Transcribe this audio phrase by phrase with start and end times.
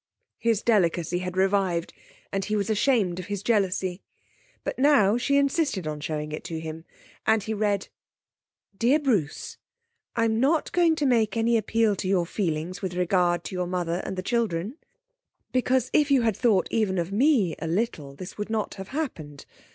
[0.39, 1.93] His delicacy had revived
[2.31, 4.01] and he was ashamed of his jealousy.
[4.63, 6.85] But now she insisted on showing it to him,
[7.27, 7.87] and he read:
[8.75, 9.59] 'DEAR BRUCE,
[10.15, 14.01] 'I'm not going to make any appeal to your feelings with regard to your mother
[14.03, 14.75] and the children,
[15.51, 19.45] because if you had thought even of me a little this would not have happened.